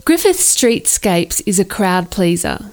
Griffith 0.05 0.37
Streetscapes 0.37 1.41
is 1.45 1.59
a 1.59 1.65
crowd 1.65 2.09
pleaser. 2.11 2.71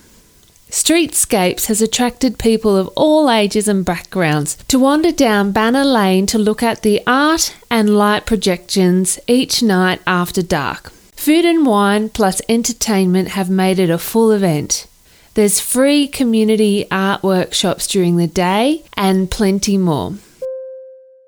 Streetscapes 0.70 1.66
has 1.66 1.82
attracted 1.82 2.38
people 2.38 2.76
of 2.76 2.86
all 2.96 3.28
ages 3.28 3.66
and 3.66 3.84
backgrounds 3.84 4.56
to 4.68 4.78
wander 4.78 5.10
down 5.10 5.52
Banna 5.52 5.84
Lane 5.84 6.26
to 6.26 6.38
look 6.38 6.62
at 6.62 6.82
the 6.82 7.02
art 7.08 7.56
and 7.68 7.98
light 7.98 8.24
projections 8.24 9.18
each 9.26 9.64
night 9.64 10.00
after 10.06 10.42
dark. 10.42 10.92
Food 11.16 11.44
and 11.44 11.66
wine 11.66 12.08
plus 12.08 12.40
entertainment 12.48 13.30
have 13.30 13.50
made 13.50 13.80
it 13.80 13.90
a 13.90 13.98
full 13.98 14.30
event. 14.30 14.86
There's 15.34 15.58
free 15.58 16.06
community 16.06 16.86
art 16.90 17.24
workshops 17.24 17.88
during 17.88 18.16
the 18.16 18.28
day 18.28 18.84
and 18.96 19.28
plenty 19.28 19.76
more. 19.76 20.14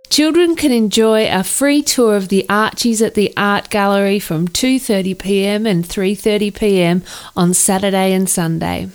Children 0.08 0.54
can 0.54 0.70
enjoy 0.70 1.28
a 1.28 1.42
free 1.42 1.82
tour 1.82 2.16
of 2.16 2.28
the 2.28 2.46
Archies 2.48 3.02
at 3.02 3.14
the 3.14 3.32
Art 3.36 3.70
Gallery 3.70 4.18
from 4.18 4.46
2:30 4.46 5.18
p.m. 5.18 5.66
and 5.66 5.84
3:30 5.84 6.54
p.m. 6.54 7.02
on 7.34 7.54
Saturday 7.54 8.12
and 8.12 8.28
Sunday. 8.28 8.88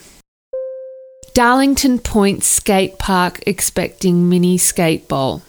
Darlington 1.38 2.00
Point 2.00 2.44
Skate 2.44 2.98
Park 2.98 3.44
expecting 3.46 4.28
mini 4.28 4.58
skate 4.58 5.08
bowl. 5.08 5.44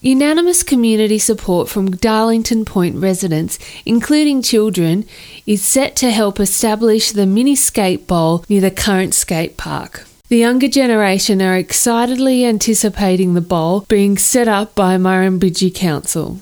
Unanimous 0.00 0.62
community 0.62 1.18
support 1.18 1.68
from 1.68 1.90
Darlington 1.90 2.64
Point 2.64 2.94
residents, 2.94 3.58
including 3.84 4.42
children, 4.42 5.04
is 5.44 5.60
set 5.60 5.96
to 5.96 6.12
help 6.12 6.38
establish 6.38 7.10
the 7.10 7.26
mini 7.26 7.56
skate 7.56 8.06
bowl 8.06 8.44
near 8.48 8.60
the 8.60 8.70
current 8.70 9.12
skate 9.12 9.56
park. 9.56 10.06
The 10.28 10.38
younger 10.38 10.68
generation 10.68 11.42
are 11.42 11.56
excitedly 11.56 12.44
anticipating 12.44 13.34
the 13.34 13.40
bowl 13.40 13.80
being 13.88 14.16
set 14.16 14.46
up 14.46 14.76
by 14.76 14.98
Murrumbidgee 14.98 15.74
Council. 15.74 16.38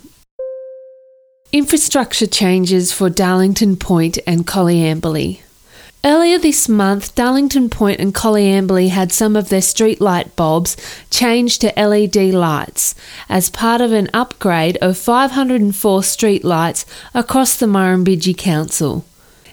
Infrastructure 1.50 2.26
changes 2.26 2.92
for 2.92 3.08
Darlington 3.08 3.76
Point 3.76 4.18
and 4.26 4.46
Coleambally. 4.46 5.40
Earlier 6.02 6.38
this 6.38 6.66
month, 6.66 7.14
Darlington 7.14 7.68
Point 7.68 8.00
and 8.00 8.14
Coleambally 8.14 8.88
had 8.88 9.12
some 9.12 9.36
of 9.36 9.50
their 9.50 9.60
streetlight 9.60 10.34
bulbs 10.34 10.74
changed 11.10 11.60
to 11.60 11.74
LED 11.76 12.16
lights 12.32 12.94
as 13.28 13.50
part 13.50 13.82
of 13.82 13.92
an 13.92 14.08
upgrade 14.14 14.78
of 14.78 14.96
504 14.96 16.00
streetlights 16.00 16.86
across 17.12 17.54
the 17.56 17.66
Murrumbidgee 17.66 18.38
Council. 18.38 19.04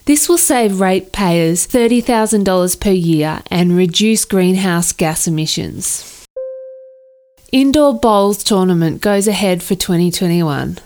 This 0.06 0.30
will 0.30 0.38
save 0.38 0.80
ratepayers 0.80 1.68
$30,000 1.68 2.80
per 2.80 2.92
year 2.92 3.42
and 3.52 3.76
reduce 3.76 4.24
greenhouse 4.24 4.94
gas 4.94 5.28
emissions. 5.28 6.26
Indoor 7.52 8.00
Bowls 8.00 8.42
Tournament 8.42 9.02
goes 9.02 9.28
ahead 9.28 9.62
for 9.62 9.76
2021. 9.76 10.80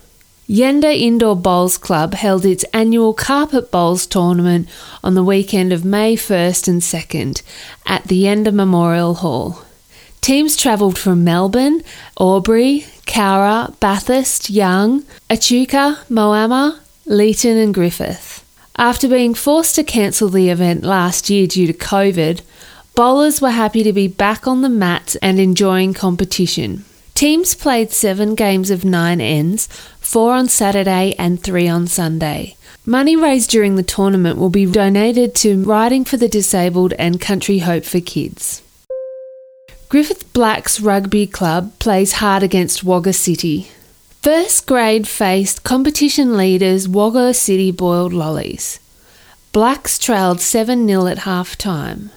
Yenda 0.51 0.93
Indoor 0.93 1.37
Bowls 1.37 1.77
Club 1.77 2.13
held 2.13 2.45
its 2.45 2.65
annual 2.73 3.13
Carpet 3.13 3.71
Bowls 3.71 4.05
tournament 4.05 4.67
on 5.01 5.13
the 5.13 5.23
weekend 5.23 5.71
of 5.71 5.85
May 5.85 6.17
1st 6.17 6.67
and 6.67 6.81
2nd 6.81 7.41
at 7.85 8.03
the 8.09 8.23
Yenda 8.23 8.53
Memorial 8.53 9.13
Hall. 9.13 9.63
Teams 10.19 10.57
travelled 10.57 10.99
from 10.99 11.23
Melbourne, 11.23 11.83
Albury, 12.19 12.85
Cowra, 13.05 13.79
Bathurst, 13.79 14.49
Young, 14.49 15.05
Echuca, 15.29 15.99
Moama, 16.09 16.81
Leeton, 17.07 17.63
and 17.63 17.73
Griffith. 17.73 18.43
After 18.75 19.07
being 19.07 19.33
forced 19.33 19.75
to 19.75 19.85
cancel 19.85 20.27
the 20.27 20.49
event 20.49 20.83
last 20.83 21.29
year 21.29 21.47
due 21.47 21.67
to 21.67 21.73
COVID, 21.73 22.41
bowlers 22.93 23.39
were 23.39 23.51
happy 23.51 23.83
to 23.83 23.93
be 23.93 24.09
back 24.09 24.45
on 24.45 24.63
the 24.63 24.69
mats 24.69 25.15
and 25.21 25.39
enjoying 25.39 25.93
competition. 25.93 26.83
Teams 27.13 27.55
played 27.55 27.91
seven 27.91 28.35
games 28.35 28.71
of 28.71 28.83
nine 28.83 29.21
ends, 29.21 29.67
four 29.99 30.33
on 30.33 30.47
Saturday 30.47 31.13
and 31.17 31.41
three 31.41 31.67
on 31.67 31.87
Sunday. 31.87 32.55
Money 32.85 33.15
raised 33.15 33.49
during 33.51 33.75
the 33.75 33.83
tournament 33.83 34.39
will 34.39 34.49
be 34.49 34.65
donated 34.65 35.35
to 35.35 35.63
Riding 35.63 36.03
for 36.03 36.17
the 36.17 36.27
Disabled 36.27 36.93
and 36.93 37.21
Country 37.21 37.59
Hope 37.59 37.85
for 37.85 37.99
Kids. 37.99 38.63
Griffith 39.87 40.31
Blacks 40.33 40.79
Rugby 40.79 41.27
Club 41.27 41.77
plays 41.77 42.13
hard 42.13 42.43
against 42.43 42.83
Wagga 42.83 43.13
City. 43.13 43.69
First 44.21 44.65
grade 44.65 45.07
faced 45.07 45.63
competition 45.63 46.37
leaders 46.37 46.87
Wagga 46.87 47.33
City 47.33 47.71
Boiled 47.71 48.13
Lollies. 48.13 48.79
Blacks 49.51 49.99
trailed 49.99 50.39
7 50.39 50.87
0 50.87 51.07
at 51.07 51.19
half 51.19 51.57
time. 51.57 52.09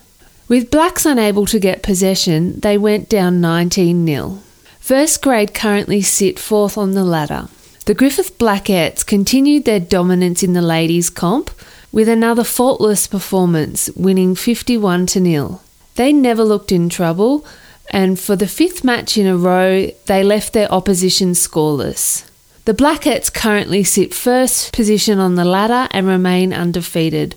With 0.46 0.70
Blacks 0.70 1.04
unable 1.04 1.46
to 1.46 1.58
get 1.58 1.82
possession, 1.82 2.60
they 2.60 2.78
went 2.78 3.08
down 3.08 3.40
19 3.40 4.06
0. 4.06 4.38
First 4.84 5.22
grade 5.22 5.54
currently 5.54 6.02
sit 6.02 6.38
fourth 6.38 6.76
on 6.76 6.90
the 6.90 7.04
ladder. 7.04 7.48
The 7.86 7.94
Griffith 7.94 8.36
Blackettes 8.36 9.02
continued 9.02 9.64
their 9.64 9.80
dominance 9.80 10.42
in 10.42 10.52
the 10.52 10.60
ladies' 10.60 11.08
comp 11.08 11.50
with 11.90 12.06
another 12.06 12.44
faultless 12.44 13.06
performance, 13.06 13.88
winning 13.96 14.34
51 14.34 15.06
to 15.06 15.20
nil. 15.20 15.62
They 15.94 16.12
never 16.12 16.44
looked 16.44 16.70
in 16.70 16.90
trouble, 16.90 17.46
and 17.92 18.20
for 18.20 18.36
the 18.36 18.46
fifth 18.46 18.84
match 18.84 19.16
in 19.16 19.26
a 19.26 19.38
row, 19.38 19.90
they 20.04 20.22
left 20.22 20.52
their 20.52 20.70
opposition 20.70 21.30
scoreless. 21.30 22.28
The 22.66 22.74
Blackettes 22.74 23.32
currently 23.32 23.84
sit 23.84 24.12
first 24.12 24.74
position 24.74 25.18
on 25.18 25.36
the 25.36 25.46
ladder 25.46 25.88
and 25.92 26.06
remain 26.06 26.52
undefeated. 26.52 27.36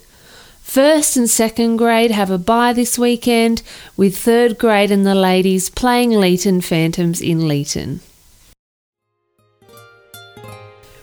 First 0.67 1.15
and 1.15 1.29
second 1.29 1.77
grade 1.77 2.11
have 2.11 2.29
a 2.29 2.37
bye 2.37 2.73
this 2.73 2.99
weekend, 2.99 3.63
with 3.95 4.17
third 4.17 4.57
grade 4.57 4.91
and 4.91 5.05
the 5.05 5.15
ladies 5.15 5.69
playing 5.69 6.11
Leeton 6.11 6.61
Phantoms 6.61 7.21
in 7.21 7.39
Leeton. 7.39 8.01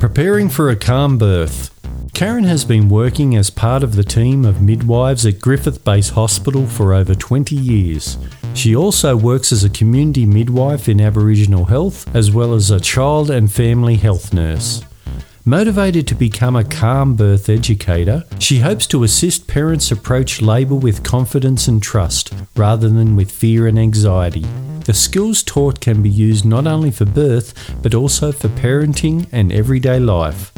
Preparing 0.00 0.48
for 0.48 0.70
a 0.70 0.76
calm 0.76 1.18
birth. 1.18 1.78
Karen 2.14 2.44
has 2.44 2.64
been 2.64 2.88
working 2.88 3.36
as 3.36 3.50
part 3.50 3.82
of 3.82 3.96
the 3.96 4.02
team 4.02 4.46
of 4.46 4.62
midwives 4.62 5.26
at 5.26 5.42
Griffith 5.42 5.84
Base 5.84 6.08
Hospital 6.08 6.66
for 6.66 6.94
over 6.94 7.14
20 7.14 7.54
years. 7.54 8.16
She 8.54 8.74
also 8.74 9.14
works 9.14 9.52
as 9.52 9.62
a 9.62 9.68
community 9.68 10.24
midwife 10.24 10.88
in 10.88 11.02
Aboriginal 11.02 11.66
health 11.66 12.16
as 12.16 12.30
well 12.30 12.54
as 12.54 12.70
a 12.70 12.80
child 12.80 13.28
and 13.28 13.52
family 13.52 13.96
health 13.96 14.32
nurse. 14.32 14.82
Motivated 15.44 16.08
to 16.08 16.14
become 16.14 16.56
a 16.56 16.64
calm 16.64 17.14
birth 17.14 17.50
educator, 17.50 18.24
she 18.38 18.60
hopes 18.60 18.86
to 18.86 19.04
assist 19.04 19.48
parents 19.48 19.90
approach 19.90 20.40
labour 20.40 20.76
with 20.76 21.04
confidence 21.04 21.68
and 21.68 21.82
trust 21.82 22.32
rather 22.56 22.88
than 22.88 23.16
with 23.16 23.30
fear 23.30 23.66
and 23.66 23.78
anxiety. 23.78 24.46
The 24.90 24.94
skills 24.94 25.44
taught 25.44 25.78
can 25.78 26.02
be 26.02 26.10
used 26.10 26.44
not 26.44 26.66
only 26.66 26.90
for 26.90 27.04
birth 27.04 27.54
but 27.80 27.94
also 27.94 28.32
for 28.32 28.48
parenting 28.48 29.28
and 29.30 29.52
everyday 29.52 30.00
life. 30.00 30.52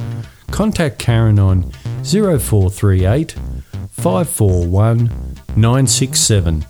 Contact 0.50 0.99
Karen 0.99 1.38
on 1.38 1.70
0438 2.02 3.37
541 3.90 5.11
967. 5.55 6.64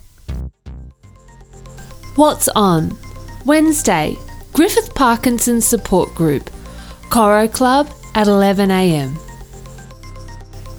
What's 2.16 2.48
on? 2.48 2.98
Wednesday, 3.46 4.16
Griffith 4.52 4.92
Parkinson 4.96 5.60
Support 5.60 6.16
Group, 6.16 6.50
Coro 7.10 7.46
Club 7.46 7.88
at 8.16 8.26
11am. 8.26 9.16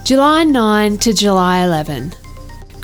July 0.03 0.43
9 0.43 0.97
to 0.97 1.13
July 1.13 1.63
11. 1.63 2.13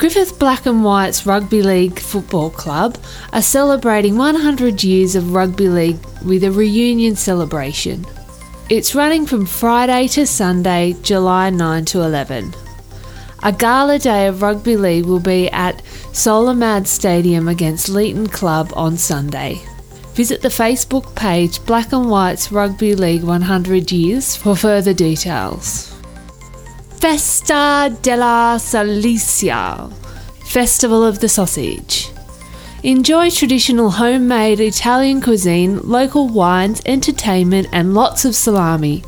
Griffith 0.00 0.38
Black 0.38 0.64
and 0.64 0.82
Whites 0.82 1.26
Rugby 1.26 1.62
League 1.62 1.98
Football 1.98 2.48
Club 2.48 2.96
are 3.34 3.42
celebrating 3.42 4.16
100 4.16 4.82
years 4.82 5.14
of 5.14 5.34
rugby 5.34 5.68
league 5.68 5.98
with 6.24 6.42
a 6.42 6.50
reunion 6.50 7.14
celebration. 7.14 8.06
It's 8.70 8.94
running 8.94 9.26
from 9.26 9.44
Friday 9.44 10.08
to 10.08 10.26
Sunday, 10.26 10.96
July 11.02 11.50
9 11.50 11.84
to 11.84 12.00
11. 12.00 12.54
A 13.42 13.52
gala 13.52 13.98
day 13.98 14.26
of 14.26 14.40
rugby 14.40 14.78
league 14.78 15.04
will 15.04 15.20
be 15.20 15.50
at 15.50 15.84
Solomad 16.14 16.86
Stadium 16.86 17.46
against 17.46 17.90
Leeton 17.90 18.32
Club 18.32 18.72
on 18.74 18.96
Sunday. 18.96 19.60
Visit 20.14 20.40
the 20.40 20.48
Facebook 20.48 21.14
page 21.14 21.62
Black 21.66 21.92
and 21.92 22.08
White's 22.08 22.50
Rugby 22.50 22.94
League 22.94 23.22
100 23.22 23.92
Years 23.92 24.34
for 24.34 24.56
further 24.56 24.94
details. 24.94 25.89
Festa 27.00 27.88
della 28.02 28.58
Salsiccia, 28.58 29.90
Festival 30.44 31.02
of 31.02 31.18
the 31.20 31.30
Sausage. 31.30 32.10
Enjoy 32.82 33.30
traditional 33.30 33.88
homemade 33.92 34.60
Italian 34.60 35.22
cuisine, 35.22 35.78
local 35.78 36.28
wines, 36.28 36.82
entertainment, 36.84 37.68
and 37.72 37.94
lots 37.94 38.26
of 38.26 38.36
salami. 38.36 39.02